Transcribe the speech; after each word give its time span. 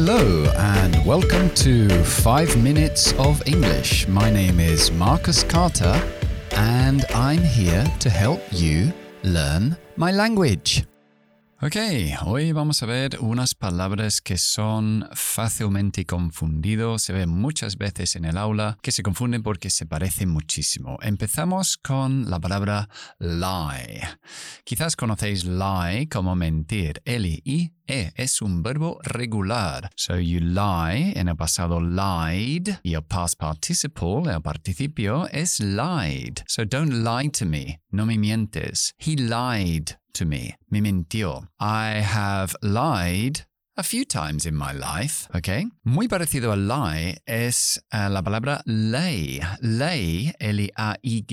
Hello, 0.00 0.44
and 0.56 1.04
welcome 1.04 1.50
to 1.56 1.88
5 1.88 2.56
Minutes 2.62 3.12
of 3.18 3.42
English. 3.46 4.06
My 4.06 4.30
name 4.30 4.60
is 4.60 4.92
Marcus 4.92 5.42
Carter, 5.42 6.00
and 6.52 7.04
I'm 7.12 7.42
here 7.42 7.84
to 7.98 8.08
help 8.08 8.40
you 8.52 8.92
learn 9.24 9.76
my 9.96 10.12
language. 10.12 10.86
Ok, 11.60 11.74
hoy 12.24 12.52
vamos 12.52 12.84
a 12.84 12.86
ver 12.86 13.18
unas 13.18 13.56
palabras 13.56 14.20
que 14.20 14.38
son 14.38 15.08
fácilmente 15.14 16.06
confundidos, 16.06 17.02
se 17.02 17.12
ven 17.12 17.30
muchas 17.30 17.76
veces 17.76 18.14
en 18.14 18.24
el 18.24 18.38
aula, 18.38 18.78
que 18.80 18.92
se 18.92 19.02
confunden 19.02 19.42
porque 19.42 19.68
se 19.68 19.84
parecen 19.84 20.28
muchísimo. 20.28 20.98
Empezamos 21.02 21.76
con 21.76 22.30
la 22.30 22.38
palabra 22.38 22.88
lie. 23.18 24.06
Quizás 24.62 24.94
conocéis 24.94 25.44
lie 25.44 26.08
como 26.08 26.36
mentir. 26.36 27.02
L-I 27.04 27.72
e 27.88 28.12
es 28.16 28.40
un 28.42 28.62
verbo 28.62 29.00
regular. 29.04 29.90
So 29.96 30.16
you 30.16 30.40
lie, 30.40 31.12
en 31.16 31.28
el 31.28 31.36
pasado 31.36 31.80
lied, 31.80 32.78
y 32.82 32.94
el 32.94 33.02
past 33.02 33.38
participle, 33.38 34.30
el 34.30 34.40
participio, 34.40 35.28
es 35.32 35.60
lied. 35.60 36.42
So 36.46 36.64
don't 36.64 37.04
lie 37.04 37.28
to 37.28 37.46
me. 37.46 37.80
No 37.90 38.04
me 38.04 38.16
mientes. 38.18 38.92
He 38.98 39.16
lied 39.16 39.96
to 40.14 40.24
me. 40.24 40.56
Me 40.70 40.80
mintió. 40.80 41.48
I 41.58 42.00
have 42.00 42.54
lied 42.62 43.46
a 43.78 43.82
few 43.84 44.04
times 44.04 44.44
in 44.44 44.56
my 44.56 44.72
life, 44.72 45.28
¿ok? 45.32 45.70
Muy 45.84 46.08
parecido 46.08 46.52
a 46.52 46.56
lie 46.56 47.16
es 47.26 47.80
uh, 47.92 48.10
la 48.10 48.22
palabra 48.22 48.60
lay. 48.66 49.40
Lay, 49.60 50.34
L-A-Y, 50.40 51.24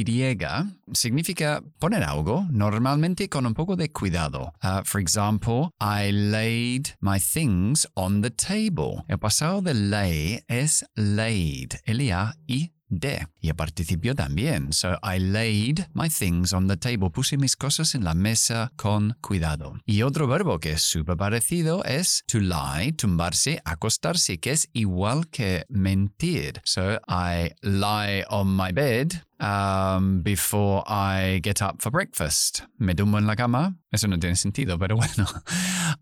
significa 0.94 1.64
poner 1.80 2.04
algo, 2.04 2.46
normalmente 2.52 3.30
con 3.30 3.48
un 3.48 3.56
poco 3.56 3.76
de 3.76 3.92
cuidado. 3.92 4.54
Uh, 4.64 4.84
for 4.84 5.02
example, 5.02 5.72
I 5.82 6.12
laid 6.12 6.96
my 7.02 7.20
things 7.20 7.88
on 7.96 8.22
the 8.22 8.30
table. 8.30 9.04
El 9.08 9.18
pasado 9.18 9.62
de 9.62 9.74
lay 9.74 10.44
es 10.48 10.86
laid, 10.96 11.80
L-A-Y 11.86 12.75
de. 12.88 13.28
Y 13.40 13.50
el 13.50 13.56
participio 13.56 14.16
también. 14.16 14.74
So 14.74 14.98
I 15.04 15.20
laid 15.20 15.88
my 15.94 16.10
things 16.10 16.54
on 16.54 16.68
the 16.68 16.78
table. 16.78 17.10
Puse 17.10 17.38
mis 17.38 17.56
cosas 17.56 17.96
en 17.96 18.04
la 18.04 18.14
mesa 18.14 18.72
con 18.76 19.16
cuidado. 19.22 19.76
Y 19.86 20.02
otro 20.04 20.28
verbo 20.28 20.60
que 20.60 20.74
es 20.74 20.82
súper 20.82 21.18
parecido 21.18 21.84
es 21.84 22.24
to 22.28 22.40
lie, 22.40 22.94
tumbarse, 22.94 23.62
acostarse, 23.66 24.40
que 24.40 24.52
es 24.52 24.70
igual 24.74 25.28
que 25.30 25.66
mentir. 25.70 26.62
So 26.64 27.00
I 27.08 27.52
lie 27.62 28.26
on 28.30 28.56
my 28.56 28.72
bed 28.72 29.24
um, 29.40 30.22
before 30.24 30.84
I 30.88 31.40
get 31.44 31.62
up 31.62 31.82
for 31.82 31.92
breakfast. 31.92 32.64
Me 32.78 32.96
tumbo 32.96 33.18
en 33.18 33.28
la 33.28 33.36
cama. 33.36 33.76
Eso 33.92 34.08
no 34.08 34.20
tiene 34.20 34.36
sentido, 34.36 34.78
pero 34.78 34.96
bueno. 34.98 35.26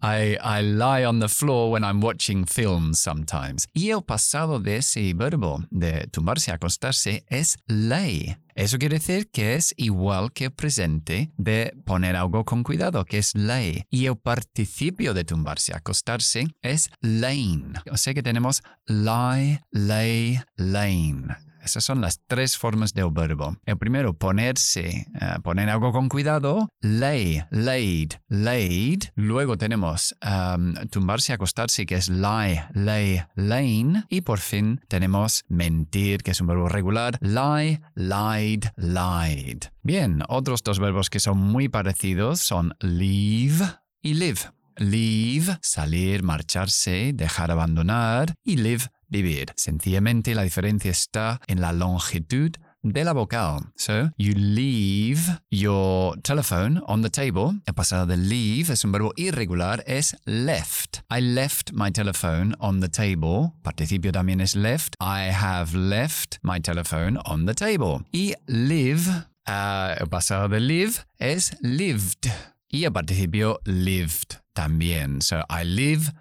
I, 0.02 0.38
I 0.42 0.62
lie 0.62 1.06
on 1.06 1.20
the 1.20 1.28
floor 1.28 1.72
when 1.72 1.84
I'm 1.84 2.02
watching 2.02 2.46
films 2.46 3.00
sometimes. 3.00 3.68
Y 3.74 3.90
el 3.90 4.04
pasado 4.04 4.60
de 4.60 4.78
ese 4.78 5.14
verbo 5.14 5.64
de 5.70 6.08
tumbarse, 6.12 6.52
acostarse, 6.52 7.24
es 7.30 7.58
lay. 7.68 8.36
Eso 8.56 8.78
quiere 8.78 9.00
decir 9.00 9.30
que 9.32 9.56
es 9.56 9.74
igual 9.78 10.32
que 10.32 10.46
el 10.46 10.52
presente 10.52 11.32
de 11.38 11.74
poner 11.86 12.16
algo 12.16 12.46
con 12.46 12.64
cuidado, 12.64 13.04
que 13.04 13.18
es 13.18 13.34
lay. 13.36 13.84
Y 13.90 14.06
el 14.06 14.16
participio 14.18 15.14
de 15.14 15.24
tumbarse, 15.24 15.74
acostarse, 15.74 16.48
es 16.62 16.90
lane. 17.02 17.74
O 17.92 17.98
sea 17.98 18.14
que 18.14 18.22
tenemos 18.22 18.62
lie, 18.86 19.62
lay, 19.72 20.40
lane. 20.56 21.36
Esas 21.64 21.86
son 21.86 22.02
las 22.02 22.20
tres 22.28 22.58
formas 22.58 22.94
del 22.94 23.10
verbo. 23.12 23.56
El 23.66 23.78
primero, 23.78 24.14
ponerse, 24.14 25.08
uh, 25.16 25.42
poner 25.42 25.70
algo 25.70 25.94
con 25.94 26.10
cuidado. 26.10 26.68
Lay, 26.82 27.42
laid, 27.52 28.16
laid. 28.28 29.04
Luego 29.16 29.58
tenemos 29.58 30.14
um, 30.22 30.74
tumbarse, 30.90 31.32
acostarse, 31.32 31.86
que 31.86 31.96
es 31.96 32.10
lie, 32.10 32.66
lay, 32.74 33.22
lane. 33.36 34.04
Y 34.10 34.22
por 34.22 34.40
fin 34.40 34.82
tenemos 34.90 35.46
mentir, 35.48 36.22
que 36.22 36.32
es 36.32 36.42
un 36.42 36.48
verbo 36.48 36.68
regular. 36.68 37.18
Lie, 37.22 37.82
lied, 37.96 38.66
lied. 38.76 39.64
Bien, 39.82 40.24
otros 40.28 40.64
dos 40.64 40.80
verbos 40.80 41.10
que 41.10 41.22
son 41.22 41.38
muy 41.38 41.70
parecidos 41.70 42.42
son 42.42 42.76
leave 42.82 43.66
y 44.02 44.16
live. 44.16 44.40
Leave, 44.76 45.60
salir, 45.62 46.24
marcharse, 46.24 47.12
dejar, 47.14 47.52
abandonar. 47.52 48.34
Y 48.44 48.58
live, 48.58 48.86
vivir. 49.14 49.54
Sencillamente 49.56 50.36
la 50.36 50.44
diferencia 50.44 50.92
está 50.92 51.40
en 51.48 51.62
la 51.62 51.72
longitud 51.72 52.52
de 52.84 53.04
la 53.04 53.14
vocal. 53.14 53.72
So, 53.76 54.12
you 54.18 54.34
leave 54.36 55.40
your 55.50 56.18
telephone 56.22 56.82
on 56.86 57.02
the 57.02 57.10
table. 57.10 57.62
El 57.66 57.74
pasado 57.74 58.06
de 58.06 58.18
leave 58.18 58.74
es 58.74 58.84
un 58.84 58.92
verbo 58.92 59.14
irregular, 59.16 59.84
es 59.88 60.16
left. 60.26 61.02
I 61.10 61.22
left 61.22 61.72
my 61.74 61.92
telephone 61.92 62.56
on 62.60 62.82
the 62.82 62.90
table. 62.90 63.54
Participio 63.64 64.12
también 64.12 64.42
es 64.42 64.56
left. 64.56 64.96
I 65.00 65.32
have 65.32 65.74
left 65.74 66.40
my 66.44 66.60
telephone 66.60 67.18
on 67.26 67.46
the 67.46 67.54
table. 67.54 68.04
Y 68.12 68.36
live, 68.48 69.08
uh, 69.48 69.96
el 69.98 70.10
pasado 70.10 70.50
de 70.50 70.60
live 70.60 71.06
es 71.20 71.56
lived. 71.62 72.30
Y 72.70 72.84
el 72.84 72.92
participio 72.92 73.60
lived 73.66 74.42
también. 74.54 75.22
So, 75.22 75.44
I 75.50 75.64
live 75.64 76.12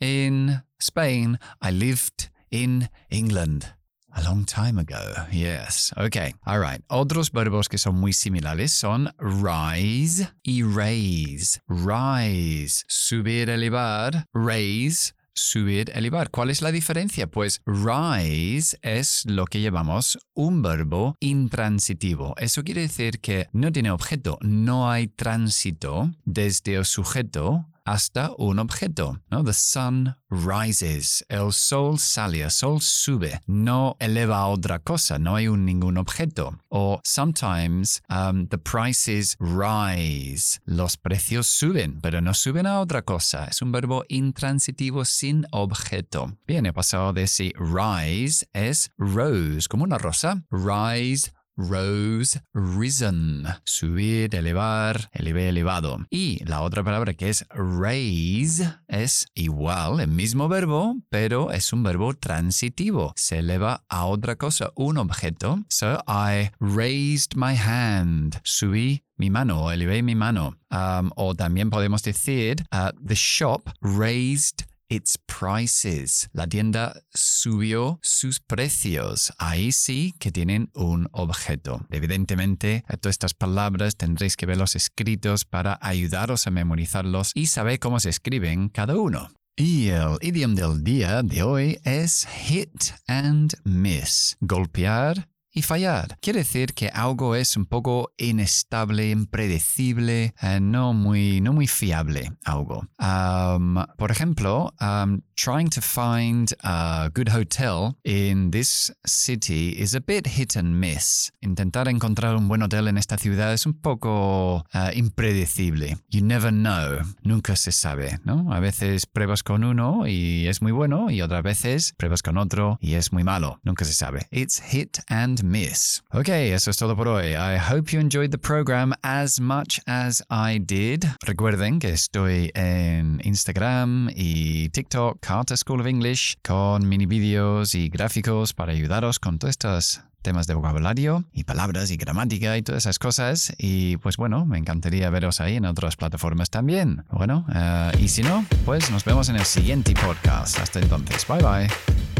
in 0.00 0.62
Spain. 0.78 1.38
I 1.60 1.70
lived 1.72 2.30
in 2.54 2.88
England. 3.10 3.74
A 4.16 4.22
long 4.22 4.44
time 4.44 4.78
ago, 4.78 5.26
yes. 5.32 5.92
Okay, 5.96 6.34
all 6.46 6.60
right. 6.60 6.80
Otros 6.88 7.32
verbos 7.32 7.68
que 7.68 7.78
son 7.78 7.96
muy 7.96 8.12
similares 8.12 8.70
son 8.70 9.12
rise 9.18 10.28
y 10.44 10.62
raise. 10.62 11.60
Rise, 11.66 12.84
subir, 12.86 13.50
elevar. 13.50 14.26
Raise, 14.32 15.14
subir, 15.34 15.90
elevar. 15.96 16.30
¿Cuál 16.30 16.50
es 16.50 16.62
la 16.62 16.70
diferencia? 16.70 17.26
Pues 17.26 17.60
rise 17.66 18.78
es 18.82 19.24
lo 19.26 19.46
que 19.46 19.60
llamamos 19.60 20.16
un 20.32 20.62
verbo 20.62 21.16
intransitivo. 21.18 22.36
Eso 22.38 22.62
quiere 22.62 22.82
decir 22.82 23.18
que 23.18 23.48
no 23.52 23.72
tiene 23.72 23.90
objeto, 23.90 24.38
no 24.42 24.92
hay 24.92 25.08
tránsito 25.08 26.12
desde 26.24 26.76
el 26.76 26.84
sujeto 26.84 27.66
hasta 27.84 28.32
un 28.38 28.58
objeto. 28.58 29.20
¿no? 29.30 29.44
The 29.44 29.52
sun 29.52 30.14
rises. 30.30 31.24
El 31.28 31.52
sol 31.52 31.98
sale, 31.98 32.42
el 32.42 32.50
sol 32.50 32.80
sube. 32.80 33.40
No 33.46 33.96
eleva 34.00 34.38
a 34.38 34.46
otra 34.48 34.78
cosa, 34.78 35.18
no 35.18 35.36
hay 35.36 35.48
un, 35.48 35.64
ningún 35.64 35.98
objeto. 35.98 36.58
O 36.68 37.00
sometimes 37.04 38.02
um, 38.08 38.46
the 38.48 38.58
prices 38.58 39.36
rise. 39.38 40.60
Los 40.64 40.96
precios 40.96 41.46
suben, 41.46 42.00
pero 42.00 42.20
no 42.20 42.34
suben 42.34 42.66
a 42.66 42.80
otra 42.80 43.02
cosa. 43.02 43.46
Es 43.46 43.62
un 43.62 43.72
verbo 43.72 44.04
intransitivo 44.08 45.04
sin 45.04 45.46
objeto. 45.52 46.36
Bien, 46.46 46.66
el 46.66 46.72
pasado 46.72 47.12
de 47.12 47.24
ese 47.24 47.52
rise 47.56 48.48
es 48.52 48.90
rose, 48.96 49.68
como 49.68 49.84
una 49.84 49.98
rosa. 49.98 50.42
Rise, 50.50 51.32
rose, 51.56 52.42
risen, 52.52 53.44
subir, 53.64 54.34
elevar, 54.34 55.10
elevé, 55.12 55.48
elevado. 55.48 56.04
Y 56.10 56.44
la 56.44 56.62
otra 56.62 56.82
palabra 56.82 57.14
que 57.14 57.28
es 57.28 57.46
raise 57.50 58.74
es 58.88 59.26
igual, 59.34 60.00
el 60.00 60.08
mismo 60.08 60.48
verbo, 60.48 60.96
pero 61.10 61.52
es 61.52 61.72
un 61.72 61.82
verbo 61.82 62.14
transitivo. 62.14 63.12
Se 63.16 63.38
eleva 63.38 63.84
a 63.88 64.06
otra 64.06 64.36
cosa, 64.36 64.72
un 64.74 64.98
objeto. 64.98 65.64
So 65.68 66.02
I 66.06 66.50
raised 66.60 67.36
my 67.36 67.54
hand. 67.54 68.40
Subí 68.42 69.04
mi 69.16 69.30
mano, 69.30 69.70
elevé 69.70 70.02
mi 70.02 70.14
mano. 70.14 70.56
Um, 70.70 71.10
o 71.16 71.34
también 71.34 71.70
podemos 71.70 72.02
decir, 72.02 72.56
uh, 72.72 72.90
the 73.00 73.14
shop 73.14 73.70
raised 73.80 74.64
its 74.94 75.18
prices. 75.18 76.28
La 76.32 76.46
tienda 76.46 77.02
subió 77.12 77.98
sus 78.02 78.40
precios. 78.40 79.32
Ahí 79.38 79.72
sí 79.72 80.14
que 80.18 80.30
tienen 80.30 80.70
un 80.74 81.08
objeto. 81.12 81.86
Evidentemente, 81.90 82.84
todas 83.00 83.14
estas 83.14 83.34
palabras 83.34 83.96
tendréis 83.96 84.36
que 84.36 84.46
verlos 84.46 84.76
escritos 84.76 85.44
para 85.44 85.78
ayudaros 85.82 86.46
a 86.46 86.50
memorizarlos 86.50 87.32
y 87.34 87.46
saber 87.46 87.78
cómo 87.78 88.00
se 88.00 88.10
escriben 88.10 88.68
cada 88.68 88.96
uno. 88.96 89.30
Y 89.56 89.88
el 89.88 90.18
idioma 90.20 90.54
del 90.54 90.82
día 90.82 91.22
de 91.22 91.42
hoy 91.44 91.78
es 91.84 92.26
hit 92.26 92.92
and 93.06 93.54
miss. 93.64 94.36
Golpear 94.40 95.28
y 95.54 95.62
fallar. 95.62 96.18
Quiere 96.20 96.40
decir 96.40 96.74
que 96.74 96.88
algo 96.88 97.36
es 97.36 97.56
un 97.56 97.64
poco 97.64 98.12
inestable, 98.18 99.10
impredecible, 99.10 100.34
eh, 100.42 100.58
no, 100.60 100.92
muy, 100.92 101.40
no 101.40 101.52
muy 101.52 101.68
fiable 101.68 102.32
algo. 102.44 102.86
Um, 102.98 103.76
por 103.96 104.10
ejemplo, 104.10 104.74
um, 104.80 105.22
trying 105.36 105.68
to 105.70 105.80
find 105.80 106.54
a 106.62 107.10
good 107.14 107.28
hotel 107.28 107.96
in 108.04 108.50
this 108.50 108.92
city 109.06 109.76
is 109.78 109.94
a 109.94 110.00
bit 110.00 110.26
hit 110.26 110.56
and 110.56 110.74
miss. 110.80 111.32
Intentar 111.40 111.88
encontrar 111.88 112.36
un 112.36 112.48
buen 112.48 112.62
hotel 112.62 112.88
en 112.88 112.98
esta 112.98 113.16
ciudad 113.16 113.52
es 113.52 113.64
un 113.64 113.74
poco 113.74 114.64
uh, 114.74 114.90
impredecible. 114.92 115.96
You 116.10 116.22
never 116.24 116.50
know. 116.50 116.98
Nunca 117.22 117.54
se 117.54 117.70
sabe, 117.70 118.18
¿no? 118.24 118.52
A 118.52 118.58
veces 118.58 119.06
pruebas 119.06 119.42
con 119.44 119.62
uno 119.62 120.06
y 120.08 120.48
es 120.48 120.62
muy 120.62 120.72
bueno 120.72 121.10
y 121.10 121.22
otras 121.22 121.42
veces 121.42 121.94
pruebas 121.96 122.22
con 122.22 122.38
otro 122.38 122.78
y 122.80 122.94
es 122.94 123.12
muy 123.12 123.22
malo. 123.22 123.60
Nunca 123.62 123.84
se 123.84 123.92
sabe. 123.92 124.26
It's 124.30 124.60
hit 124.60 124.98
and 125.08 125.43
miss. 125.44 126.02
Ok, 126.12 126.28
eso 126.28 126.70
es 126.70 126.76
todo 126.76 126.96
por 126.96 127.08
hoy. 127.08 127.34
I 127.34 127.58
hope 127.58 127.92
you 127.92 128.00
enjoyed 128.00 128.30
the 128.30 128.38
program 128.38 128.94
as 129.02 129.40
much 129.40 129.80
as 129.86 130.22
I 130.30 130.58
did. 130.58 131.04
Recuerden 131.22 131.78
que 131.78 131.90
estoy 131.90 132.50
en 132.54 133.20
Instagram 133.24 134.10
y 134.14 134.68
TikTok, 134.70 135.18
Carter 135.20 135.56
School 135.56 135.80
of 135.80 135.86
English, 135.86 136.36
con 136.42 136.88
mini 136.88 137.06
vídeos 137.06 137.74
y 137.74 137.88
gráficos 137.88 138.52
para 138.52 138.72
ayudaros 138.72 139.18
con 139.18 139.38
todas 139.38 139.52
estas 139.52 140.04
temas 140.24 140.46
de 140.46 140.54
vocabulario 140.54 141.24
y 141.32 141.44
palabras 141.44 141.90
y 141.90 141.96
gramática 141.96 142.56
y 142.56 142.62
todas 142.62 142.84
esas 142.84 142.98
cosas. 142.98 143.54
Y 143.58 143.98
pues 143.98 144.16
bueno, 144.16 144.44
me 144.46 144.58
encantaría 144.58 145.08
veros 145.10 145.40
ahí 145.40 145.56
en 145.56 145.66
otras 145.66 145.94
plataformas 145.96 146.50
también. 146.50 147.04
Bueno, 147.10 147.46
uh, 147.48 147.96
y 148.00 148.08
si 148.08 148.22
no, 148.22 148.44
pues 148.64 148.90
nos 148.90 149.04
vemos 149.04 149.28
en 149.28 149.36
el 149.36 149.44
siguiente 149.44 149.94
podcast. 149.94 150.58
Hasta 150.58 150.80
entonces, 150.80 151.24
bye 151.28 151.42
bye. 151.42 152.13